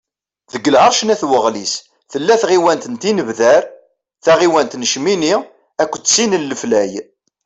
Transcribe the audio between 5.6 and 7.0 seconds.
akked tin n Leflay.